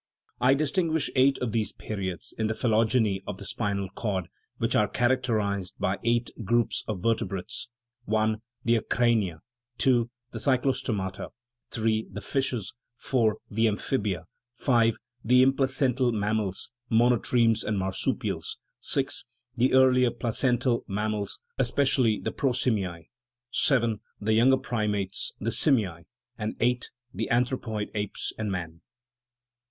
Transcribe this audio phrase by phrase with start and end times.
[0.39, 4.87] I distinguish eight of these periods in the phylogeny of the spinal cord, which are
[4.87, 7.67] charac terized by eight different groups of vertebrates:
[8.11, 9.41] (i) the acrania;
[9.77, 11.29] (2) the cyclostomata;
[11.69, 14.23] (3) the fishes; (4) the amphibia;
[14.55, 19.25] (5) the implacental mammals (monotremes and marsupials); (6)
[19.55, 23.05] the earlier placental mammals, especially the prosimiae;
[23.51, 26.05] (7) the younger primates, the simiae;
[26.39, 28.81] and (8) the anthropoid apes and man.